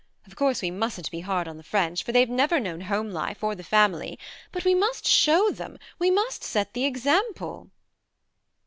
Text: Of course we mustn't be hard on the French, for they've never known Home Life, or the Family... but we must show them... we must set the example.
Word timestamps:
Of 0.25 0.35
course 0.35 0.63
we 0.63 0.71
mustn't 0.71 1.11
be 1.11 1.19
hard 1.19 1.47
on 1.47 1.57
the 1.57 1.61
French, 1.63 2.01
for 2.01 2.11
they've 2.11 2.27
never 2.27 2.59
known 2.59 2.81
Home 2.81 3.11
Life, 3.11 3.43
or 3.43 3.53
the 3.53 3.63
Family... 3.63 4.17
but 4.51 4.65
we 4.65 4.73
must 4.73 5.05
show 5.05 5.51
them... 5.51 5.77
we 5.99 6.09
must 6.09 6.43
set 6.43 6.73
the 6.73 6.85
example. 6.85 7.69